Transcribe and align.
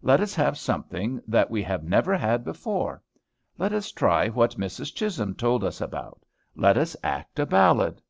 Let 0.00 0.20
us 0.20 0.32
have 0.36 0.56
something 0.56 1.20
that 1.26 1.50
we 1.50 1.60
have 1.64 1.82
never 1.82 2.16
had 2.16 2.44
before. 2.44 3.02
Let 3.58 3.72
us 3.72 3.90
try 3.90 4.28
what 4.28 4.54
Mrs. 4.54 4.94
Chisholm 4.94 5.34
told 5.34 5.64
us 5.64 5.80
about. 5.80 6.24
Let 6.54 6.76
us 6.76 6.94
act 7.02 7.40
a 7.40 7.46
ballad." 7.46 8.00